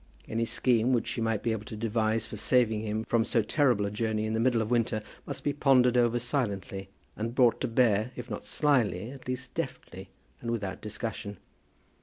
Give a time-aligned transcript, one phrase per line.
[0.27, 3.85] Any scheme, which she might be able to devise for saving him from so terrible
[3.85, 7.67] a journey in the middle of winter, must be pondered over silently, and brought to
[7.67, 10.09] bear, if not slyly, at least deftly,
[10.41, 11.37] and without discussion.